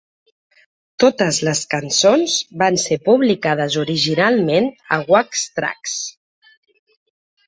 [1.01, 5.93] Totes les cançons van ser publicades originalment a Wax Trax!